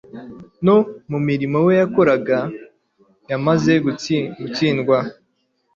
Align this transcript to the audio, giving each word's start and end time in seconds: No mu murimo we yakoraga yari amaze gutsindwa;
No 0.65 0.75
mu 1.09 1.17
murimo 1.25 1.57
we 1.65 1.73
yakoraga 1.81 2.37
yari 3.29 3.33
amaze 3.37 3.73
gutsindwa; 4.39 4.97